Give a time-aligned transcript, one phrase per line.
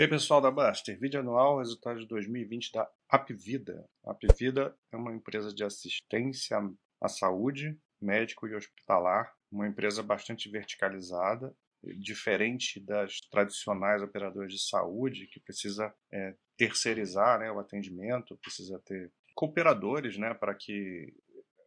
[0.00, 3.86] E aí, pessoal da Baster, vídeo anual, resultado de 2020 da Apvida.
[4.02, 6.56] A Apvida é uma empresa de assistência
[6.98, 11.54] à saúde, médico e hospitalar, uma empresa bastante verticalizada,
[11.98, 19.12] diferente das tradicionais operadoras de saúde, que precisa é, terceirizar né, o atendimento, precisa ter
[19.34, 21.12] cooperadores né, para que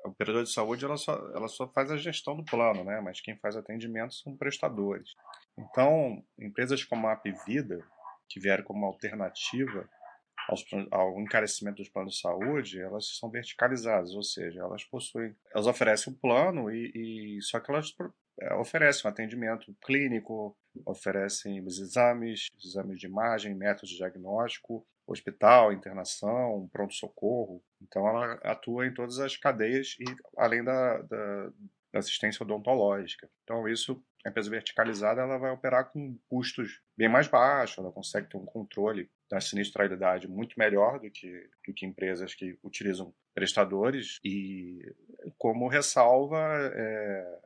[0.04, 3.21] a operadora de saúde ela só, ela só faz a gestão do plano, né, mas
[3.21, 5.11] quem faz atendimento são prestadores.
[5.55, 7.85] Então, empresas como a Apvida,
[8.30, 9.90] que vieram como alternativa
[10.48, 15.68] aos, ao encarecimento dos planos de saúde, elas são verticalizadas, ou seja, elas possuem, elas
[15.68, 17.94] oferecem um plano e, e só que elas
[18.40, 25.71] é, oferecem um atendimento clínico, oferecem os exames, exames de imagem, métodos de diagnóstico, hospital,
[25.71, 27.62] internação, pronto-socorro.
[27.82, 30.05] Então ela atua em todas as cadeias e
[30.38, 31.49] além da, da,
[31.91, 33.30] da assistência odontológica.
[33.44, 38.30] Então isso a empresa verticalizada ela vai operar com custos bem mais baixos, ela consegue
[38.30, 44.20] ter um controle da sinistralidade muito melhor do que, do que empresas que utilizam prestadores
[44.24, 44.93] e
[45.38, 46.38] como ressalva
[46.76, 47.40] é,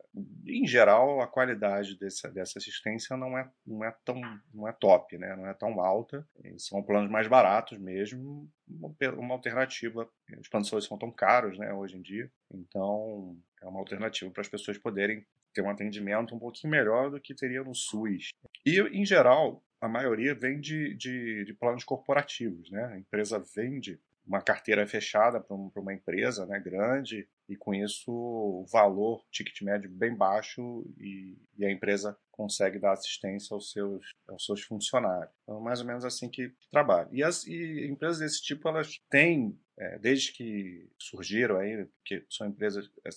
[0.45, 4.19] em geral a qualidade dessa, dessa assistência não é, não é tão
[4.53, 5.35] não é top né?
[5.35, 6.27] Não é tão alta.
[6.57, 10.09] São planos mais baratos mesmo uma, alternativa.
[10.39, 12.29] Os planos de saúde são tão caros né hoje em dia.
[12.51, 15.25] Então é uma alternativa para as pessoas poderem
[15.57, 18.29] ter um atendimento um pouquinho melhor do que teria no SUS.
[18.63, 22.85] E, em geral, a maioria vem de, de, de planos corporativos, né?
[22.85, 28.11] A empresa vende uma carteira fechada para um, uma empresa né, grande e com isso
[28.11, 34.05] o valor ticket médio bem baixo e, e, a empresa consegue dar assistência aos seus,
[34.27, 35.33] aos seus funcionários.
[35.43, 37.07] Então, mais ou menos assim que trabalha.
[37.11, 42.47] E as e empresas desse tipo, elas têm, é, desde que surgiram aí, porque são
[42.47, 43.09] empresas, é,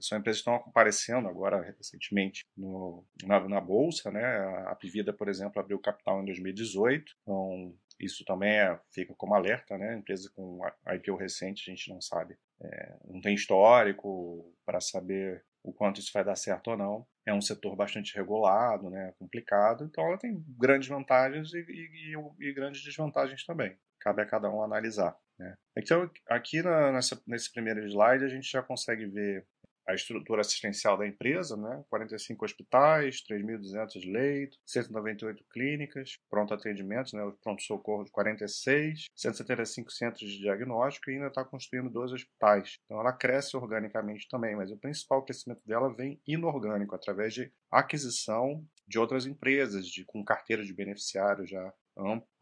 [0.00, 4.24] são empresas que estão aparecendo agora recentemente no, na, na Bolsa, né?
[4.66, 9.78] A Pivida, por exemplo, abriu capital em 2018, então isso também é, fica como alerta,
[9.78, 9.96] né?
[9.96, 15.72] Empresa com IPO recente, a gente não sabe, é, não tem histórico para saber o
[15.72, 17.06] quanto isso vai dar certo ou não.
[17.26, 19.12] É um setor bastante regulado, né?
[19.18, 23.76] Complicado, então ela tem grandes vantagens e, e, e, grandes desvantagens também.
[24.00, 25.16] Cabe a cada um analisar.
[25.38, 25.54] Né?
[25.76, 29.44] Então, aqui na, nessa, nesse primeiro slide, a gente já consegue ver
[29.86, 31.84] a estrutura assistencial da empresa, né?
[31.88, 37.22] 45 hospitais, 3.200 leitos, 198 clínicas, pronto atendimento, né?
[37.42, 42.78] pronto-socorro de 46, 175 centros de diagnóstico e ainda está construindo dois hospitais.
[42.84, 48.64] Então ela cresce organicamente também, mas o principal crescimento dela vem inorgânico, através de aquisição
[48.86, 51.72] de outras empresas, de, com carteira de beneficiários já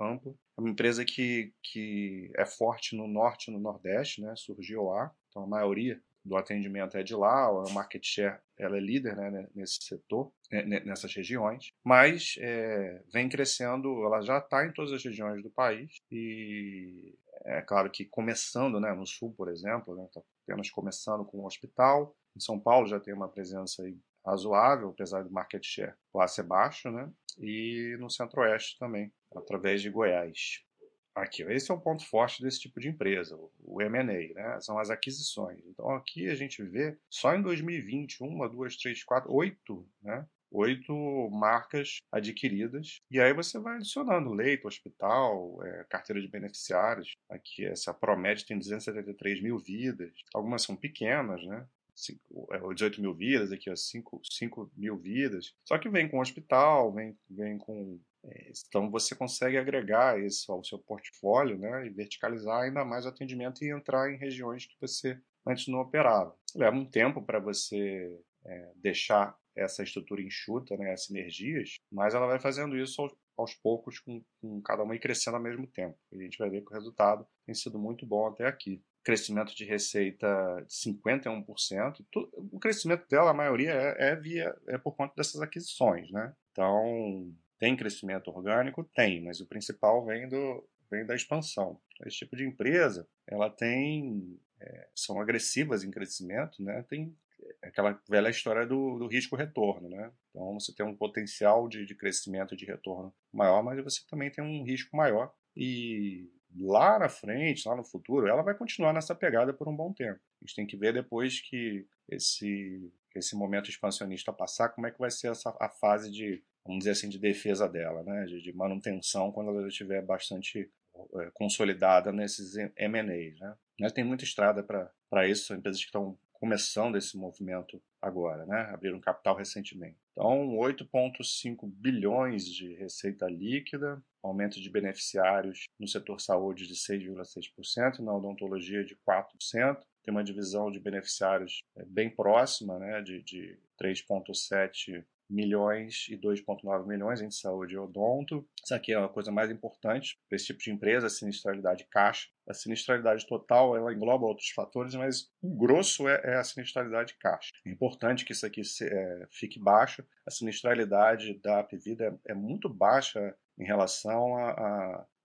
[0.01, 0.39] amplo.
[0.57, 4.35] É uma empresa que, que é forte no norte e no nordeste, né?
[4.37, 8.81] surgiu lá, então a maioria do atendimento é de lá, a market share ela é
[8.81, 14.73] líder né, nesse setor, né, nessas regiões, mas é, vem crescendo, ela já está em
[14.73, 17.15] todas as regiões do país e
[17.45, 21.47] é claro que começando né, no sul, por exemplo, está né, apenas começando com o
[21.47, 23.83] hospital, em São Paulo já tem uma presença
[24.25, 29.91] razoável, apesar do market share lá ser baixo, né, e no centro-oeste também, através de
[29.91, 30.65] Goiás.
[31.15, 34.61] Aqui, esse é o ponto forte desse tipo de empresa, o M&A, né?
[34.61, 35.61] São as aquisições.
[35.67, 40.27] Então aqui a gente vê só em 2020 uma, duas, três, quatro, oito, né?
[40.51, 40.93] Oito
[41.31, 43.01] marcas adquiridas.
[43.11, 47.13] E aí você vai adicionando leito, hospital, é, carteira de beneficiários.
[47.29, 50.13] Aqui essa Promed tem 273 mil vidas.
[50.33, 51.67] Algumas são pequenas, né?
[51.95, 55.55] 18 é, mil vidas, aqui ó, 5, 5 mil vidas.
[55.65, 60.65] Só que vem com hospital, vem, vem com é, então você consegue agregar isso ao
[60.65, 65.21] seu portfólio né, e verticalizar ainda mais o atendimento e entrar em regiões que você
[65.47, 66.35] antes não operava.
[66.55, 72.27] Leva um tempo para você é, deixar essa estrutura enxuta, né, as sinergias, mas ela
[72.27, 75.97] vai fazendo isso aos, aos poucos, com, com, cada uma e crescendo ao mesmo tempo.
[76.11, 78.83] E a gente vai ver que o resultado tem sido muito bom até aqui.
[79.05, 80.27] Crescimento de receita
[80.67, 82.05] de 51%.
[82.51, 86.11] o crescimento dela, a maioria, é, é, via, é por conta dessas aquisições.
[86.11, 86.35] Né?
[86.51, 88.83] Então, tem crescimento orgânico?
[88.95, 91.79] Tem, mas o principal vem, do, vem da expansão.
[92.05, 96.83] Esse tipo de empresa, ela tem, é, são agressivas em crescimento, né?
[96.89, 97.15] tem
[97.63, 99.89] aquela velha história do, do risco-retorno.
[99.89, 100.11] Né?
[100.31, 104.43] Então, você tem um potencial de, de crescimento de retorno maior, mas você também tem
[104.43, 105.33] um risco maior.
[105.57, 106.29] E
[106.59, 110.21] lá na frente, lá no futuro, ela vai continuar nessa pegada por um bom tempo.
[110.41, 114.99] A gente tem que ver depois que esse, esse momento expansionista passar, como é que
[114.99, 118.25] vai ser essa, a fase de vamos dizer assim, de defesa dela, né?
[118.25, 120.71] de, de manutenção quando ela estiver bastante
[121.17, 123.39] é, consolidada nesses M&As.
[123.39, 123.55] Né?
[123.79, 128.71] Mas tem muita estrada para isso, são empresas que estão começando esse movimento agora, né?
[128.73, 129.97] abriram capital recentemente.
[130.13, 138.15] Então, 8,5 bilhões de receita líquida, aumento de beneficiários no setor saúde de 6,6%, na
[138.15, 145.05] odontologia de 4%, tem uma divisão de beneficiários é, bem próxima, né, de, de 3,7
[145.29, 148.47] milhões e 2,9 milhões entre saúde e odonto.
[148.63, 152.29] Isso aqui é a coisa mais importante para esse tipo de empresa, a sinistralidade caixa.
[152.47, 157.51] A sinistralidade total ela engloba outros fatores, mas o grosso é, é a sinistralidade caixa.
[157.67, 160.05] É importante que isso aqui se, é, fique baixo.
[160.27, 164.37] A sinistralidade da Apvida é, é muito baixa em relação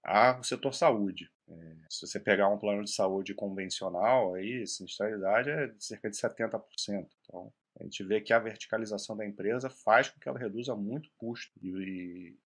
[0.03, 1.29] ao setor saúde.
[1.47, 6.15] É, se você pegar um plano de saúde convencional, aí, sinistralidade é de cerca de
[6.15, 6.61] 70%.
[7.21, 11.07] Então, a gente vê que a verticalização da empresa faz com que ela reduza muito
[11.07, 11.51] o custo.
[11.63, 12.37] E,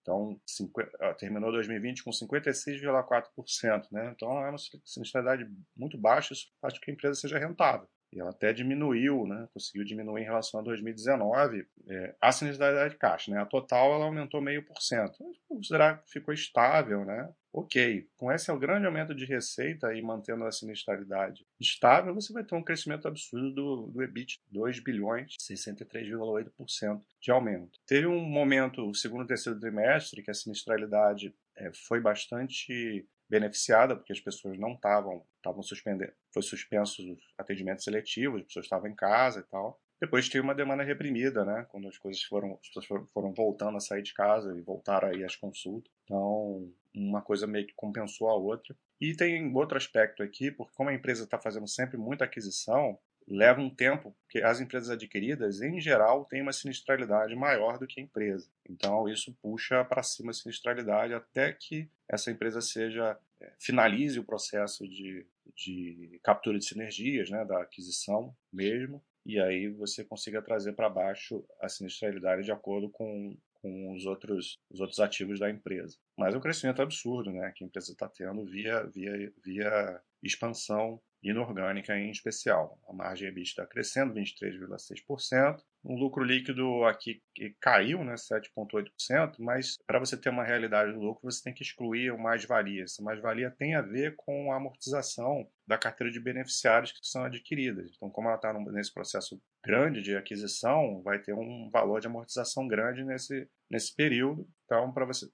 [0.00, 3.88] então, 50, terminou 2020 com 56,4%.
[3.92, 4.12] Né?
[4.14, 5.46] Então, é uma sinistralidade
[5.76, 7.86] muito baixa, isso faz com que a empresa seja rentável.
[8.12, 9.48] E ela até diminuiu, né?
[9.52, 13.30] conseguiu diminuir em relação a 2019 é, a sinistralidade de caixa.
[13.30, 13.40] Né?
[13.40, 15.18] A total ela aumentou meio por cento.
[15.46, 17.28] Considerar que ficou estável, né?
[17.52, 18.08] ok.
[18.16, 22.62] Com esse grande aumento de receita e mantendo a sinistralidade estável, você vai ter um
[22.62, 27.78] crescimento absurdo do, do EBIT, 2 bilhões, 63,8% de aumento.
[27.86, 33.94] Teve um momento, o segundo e terceiro trimestre, que a sinistralidade é, foi bastante beneficiada,
[33.94, 38.88] porque as pessoas não estavam, estavam suspendendo, foi suspenso os atendimentos seletivos, as pessoas estavam
[38.88, 39.80] em casa e tal.
[40.00, 41.66] Depois teve uma demanda reprimida, né?
[41.70, 45.24] Quando as coisas foram, as pessoas foram voltando a sair de casa e voltaram aí
[45.24, 45.92] às consultas.
[46.04, 48.76] Então, uma coisa meio que compensou a outra.
[49.00, 52.98] E tem outro aspecto aqui, porque como a empresa está fazendo sempre muita aquisição,
[53.28, 58.00] leva um tempo, porque as empresas adquiridas, em geral, têm uma sinistralidade maior do que
[58.00, 58.50] a empresa.
[58.68, 64.24] Então, isso puxa para cima a sinistralidade até que essa empresa seja é, finalize o
[64.24, 70.72] processo de, de captura de sinergias, né, da aquisição mesmo, e aí você consiga trazer
[70.72, 75.98] para baixo a sinistralidade de acordo com, com os outros, os outros ativos da empresa.
[76.16, 81.00] Mas é um crescimento absurdo né, que a empresa está tendo via, via, via expansão
[81.22, 82.78] inorgânica em especial.
[82.88, 85.62] A margem EBITDA está crescendo 23,6%.
[85.84, 87.22] O lucro líquido aqui
[87.60, 92.12] caiu, né, 7,8%, mas para você ter uma realidade do lucro, você tem que excluir
[92.12, 92.84] o mais-valia.
[92.84, 97.92] Essa mais-valia tem a ver com a amortização da carteira de beneficiários que são adquiridas.
[97.96, 102.66] Então, como ela está nesse processo grande de aquisição, vai ter um valor de amortização
[102.66, 104.48] grande nesse, nesse período.
[104.64, 105.26] Então, para você,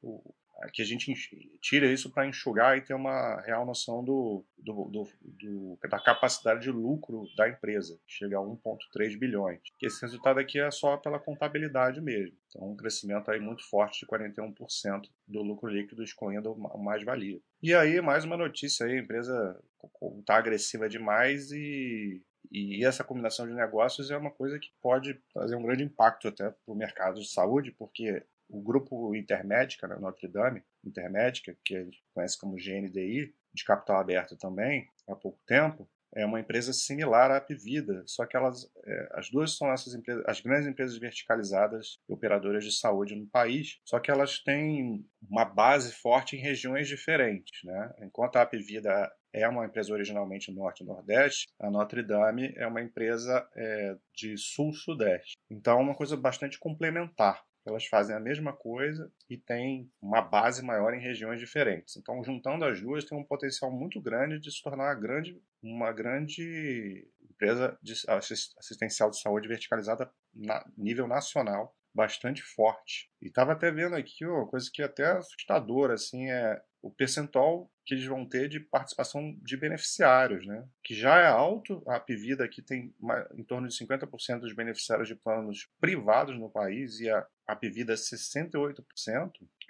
[0.73, 1.13] que a gente
[1.61, 6.63] tira isso para enxugar e ter uma real noção do, do, do, do, da capacidade
[6.63, 9.61] de lucro da empresa, que chega a 1,3 bilhões.
[9.83, 12.37] Esse resultado aqui é só pela contabilidade mesmo.
[12.49, 17.41] Então, um crescimento aí muito forte de 41% do lucro líquido, excluindo o mais-valia.
[17.63, 19.61] E aí, mais uma notícia aí, a empresa
[20.21, 25.57] está agressiva demais e e essa combinação de negócios é uma coisa que pode trazer
[25.57, 28.23] um grande impacto até para o mercado de saúde, porque
[28.55, 33.99] o grupo Intermédica, né, Notre Dame Intermédica, que a gente conhece como GNDI, de capital
[33.99, 39.09] aberto também, há pouco tempo, é uma empresa similar à Apvida, só que elas, é,
[39.15, 43.81] as duas são essas empresas, as grandes empresas verticalizadas e operadoras de saúde no país,
[43.85, 47.93] só que elas têm uma base forte em regiões diferentes, né?
[48.01, 52.81] Enquanto a Apvida é uma empresa originalmente norte e nordeste, a Notre Dame é uma
[52.81, 55.35] empresa é, de sul-sudeste.
[55.51, 57.43] Então é uma coisa bastante complementar.
[57.67, 61.97] Elas fazem a mesma coisa e têm uma base maior em regiões diferentes.
[61.97, 65.93] Então, juntando as duas, tem um potencial muito grande de se tornar uma grande, uma
[65.93, 67.95] grande empresa de
[68.59, 73.11] assistencial de saúde verticalizada na nível nacional, bastante forte.
[73.23, 77.71] E estava até vendo aqui uma coisa que é até assustadora, assim, é o percentual
[77.85, 80.67] que eles vão ter de participação de beneficiários, né?
[80.83, 81.83] que já é alto.
[81.87, 82.95] A Apvida aqui tem
[83.37, 88.85] em torno de 50% dos beneficiários de planos privados no país e a Apvida 68%.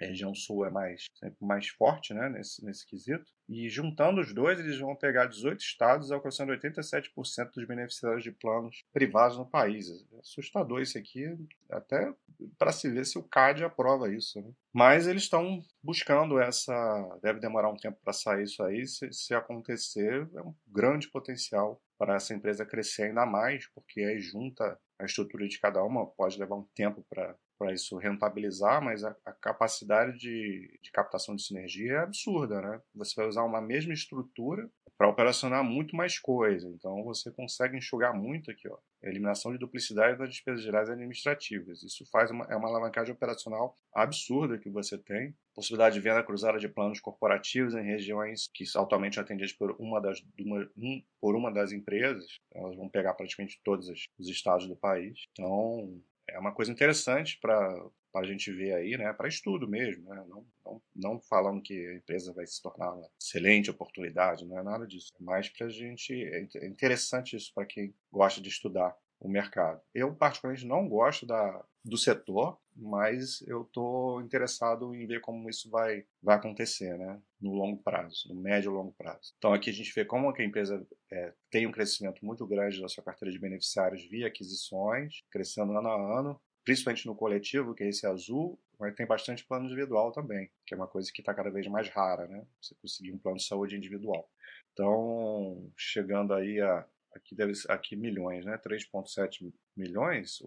[0.01, 1.05] A região sul é mais,
[1.41, 2.29] mais forte né?
[2.29, 3.31] nesse, nesse quesito.
[3.47, 8.83] E juntando os dois, eles vão pegar 18 estados, alcançando 87% dos beneficiários de planos
[8.91, 9.87] privados no país.
[9.89, 11.37] É assustador isso aqui,
[11.69, 12.11] até
[12.57, 14.41] para se ver se o CAD aprova isso.
[14.41, 14.51] Né?
[14.73, 16.73] Mas eles estão buscando essa.
[17.21, 18.85] Deve demorar um tempo para sair isso aí.
[18.87, 24.19] Se, se acontecer, é um grande potencial para essa empresa crescer ainda mais, porque aí
[24.19, 29.03] junta a estrutura de cada uma, pode levar um tempo para para isso rentabilizar, mas
[29.05, 32.81] a, a capacidade de, de, captação de sinergia é absurda, né?
[32.93, 38.13] Você vai usar uma mesma estrutura para operacionar muito mais coisa, então você consegue enxugar
[38.13, 38.77] muito aqui, ó.
[39.03, 41.83] Eliminação de duplicidade das despesas gerais administrativas.
[41.83, 45.35] Isso faz uma, é uma alavancagem operacional absurda que você tem.
[45.53, 50.01] Possibilidade de venda cruzada de planos corporativos em regiões que são atualmente atendidas por uma
[50.01, 52.39] das, uma, um, por uma das empresas.
[52.53, 53.87] Elas vão pegar praticamente todos
[54.17, 55.27] os estados do país.
[55.31, 60.25] Então, é uma coisa interessante para a gente ver aí, né, para estudo mesmo, né,
[60.27, 64.63] não, não, não, falando que a empresa vai se tornar uma excelente oportunidade, não é
[64.63, 68.49] nada disso, é mais para a gente, é, é interessante isso para quem gosta de
[68.49, 69.81] estudar o mercado.
[69.93, 75.69] Eu, particularmente, não gosto da, do setor, mas eu estou interessado em ver como isso
[75.69, 79.33] vai, vai acontecer né, no longo prazo, no médio e longo prazo.
[79.37, 82.87] Então, aqui a gente vê como a empresa é, tem um crescimento muito grande da
[82.87, 87.89] sua carteira de beneficiários via aquisições, crescendo ano a ano, principalmente no coletivo, que é
[87.89, 91.51] esse azul, mas tem bastante plano individual também, que é uma coisa que está cada
[91.51, 92.43] vez mais rara, né?
[92.59, 94.27] Você conseguir um plano de saúde individual.
[94.73, 96.85] Então, chegando aí a
[97.15, 98.57] aqui deve aqui milhões, né?
[98.57, 100.39] 3.7 milhões.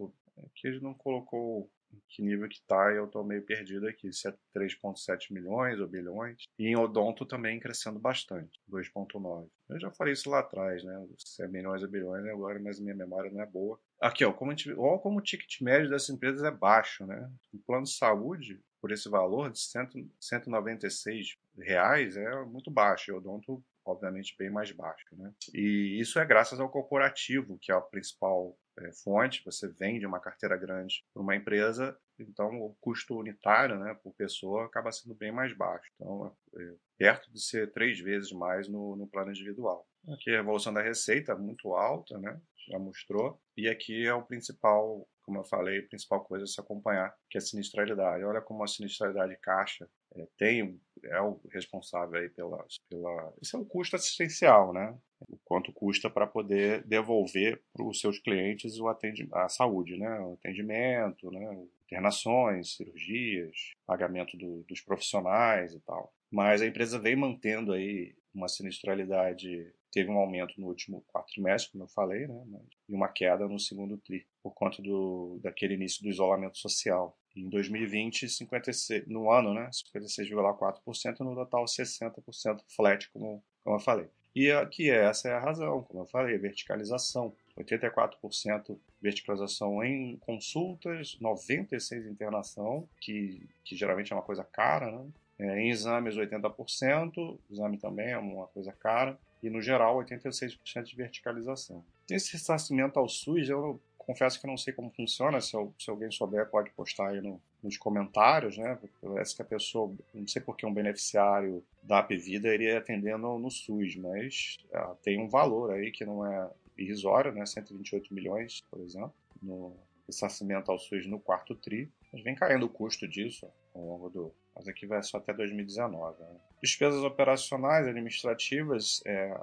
[0.45, 1.71] Aqui ele não colocou
[2.07, 6.43] que nível que está, eu estou meio perdido aqui, se é 3,7 milhões ou bilhões.
[6.57, 9.47] E em odonto também crescendo bastante, 2,9.
[9.69, 11.07] Eu já falei isso lá atrás, né?
[11.17, 13.79] Se é milhões ou bilhões agora, mas minha memória não é boa.
[14.01, 17.29] Aqui, ó, como, gente, olha como o ticket médio dessas empresas é baixo, né?
[17.53, 23.11] O plano de saúde, por esse valor de 100, 196 reais, é muito baixo.
[23.11, 25.05] E odonto obviamente bem mais baixo.
[25.13, 25.31] Né?
[25.53, 29.43] E isso é graças ao corporativo, que é a principal é, fonte.
[29.45, 34.65] Você vende uma carteira grande para uma empresa, então o custo unitário né, por pessoa
[34.65, 35.89] acaba sendo bem mais baixo.
[35.95, 39.87] Então, é, perto de ser três vezes mais no, no plano individual.
[40.07, 42.39] Aqui a evolução da receita é muito alta, né?
[42.69, 43.41] já mostrou.
[43.57, 47.37] E aqui é o principal, como eu falei, a principal coisa a se acompanhar, que
[47.37, 48.23] é a sinistralidade.
[48.23, 53.33] Olha como a sinistralidade caixa é, tem, é o responsável aí pela, pela.
[53.41, 54.97] Isso é o custo assistencial, né?
[55.27, 60.19] O quanto custa para poder devolver para os seus clientes o a saúde, né?
[60.21, 61.65] O atendimento, né?
[61.85, 66.13] internações, cirurgias, pagamento do, dos profissionais e tal.
[66.31, 71.83] Mas a empresa vem mantendo aí uma sinistralidade teve um aumento no último quatrimestre, como
[71.83, 72.43] eu falei, né,
[72.87, 77.17] e uma queda no segundo tri, por conta do, daquele início do isolamento social.
[77.35, 84.07] Em 2020, 56, no ano, né, 56,4%, no total 60% flat, como, como eu falei.
[84.35, 87.33] E aqui essa é a razão, como eu falei, verticalização.
[87.57, 95.07] 84% verticalização em consultas, 96% internação, que, que geralmente é uma coisa cara, né?
[95.39, 100.95] É, em exames, 80%, exame também é uma coisa cara, e no geral, 86% de
[100.97, 101.83] verticalização.
[102.11, 106.09] Esse ressarcimento ao SUS, eu confesso que não sei como funciona, se, eu, se alguém
[106.09, 108.75] souber pode postar aí no, nos comentários, né?
[108.99, 113.95] Parece que a pessoa, não sei porque um beneficiário da Apvida iria atendendo no, SUS,
[113.97, 117.45] mas ah, tem um valor aí que não é irrisório, né?
[117.45, 119.13] 128 milhões, por exemplo,
[119.43, 121.87] no ressarcimento ao SUS no quarto TRI.
[122.11, 126.19] Mas vem caindo o custo disso ao longo do, mas aqui vai só até 2019.
[126.19, 126.27] Né?
[126.61, 129.33] Despesas operacionais, administrativas, é,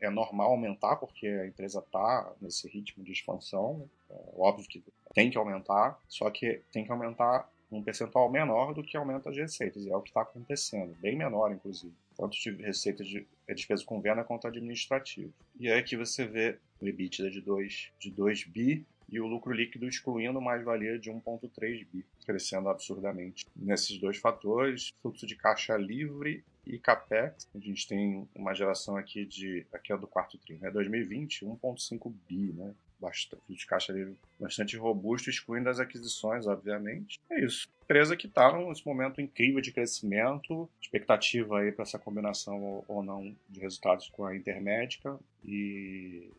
[0.00, 3.88] é, normal aumentar porque a empresa está nesse ritmo de expansão.
[4.12, 4.82] É óbvio que
[5.14, 9.36] tem que aumentar, só que tem que aumentar um percentual menor do que aumenta as
[9.36, 11.92] receitas, e é o que está acontecendo, bem menor, inclusive.
[12.16, 15.32] Tanto de receitas de é despesa com venda quanto administrativo.
[15.58, 19.52] E aí aqui você vê o EBITDA de 2, de 2 bi e o lucro
[19.52, 23.46] líquido excluindo mais-valia de 1,3 bi, crescendo absurdamente.
[23.54, 29.26] Nesses dois fatores, fluxo de caixa livre e capex, a gente tem uma geração aqui
[29.26, 32.72] de, aqui é do quarto tri, né, 2020, 1,5 bi, né,
[33.02, 37.20] bastante, de caixa livre bastante robusto, excluindo as aquisições, obviamente.
[37.28, 37.68] É isso.
[37.84, 43.34] Empresa que está nesse momento incrível de crescimento, expectativa aí para essa combinação ou não
[43.50, 46.30] de resultados com a Intermédica e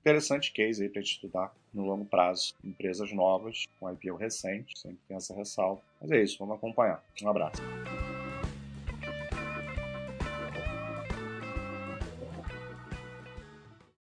[0.00, 2.54] interessante case aí para gente estudar no longo prazo.
[2.64, 5.80] Empresas novas, com IPO recente, sempre tem essa ressalva.
[6.00, 7.02] Mas é isso, vamos acompanhar.
[7.22, 7.62] Um abraço.